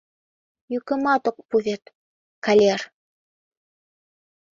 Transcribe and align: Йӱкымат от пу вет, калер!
Йӱкымат 0.71 1.23
от 1.29 1.37
пу 1.49 1.55
вет, 1.65 1.83
калер! 2.45 2.81